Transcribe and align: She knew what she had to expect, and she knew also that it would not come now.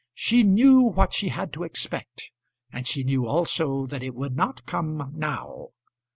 She 0.15 0.41
knew 0.41 0.81
what 0.81 1.13
she 1.13 1.27
had 1.27 1.53
to 1.53 1.63
expect, 1.63 2.31
and 2.73 2.87
she 2.87 3.03
knew 3.03 3.27
also 3.27 3.85
that 3.85 4.01
it 4.01 4.15
would 4.15 4.35
not 4.35 4.65
come 4.65 5.11
now. 5.15 5.67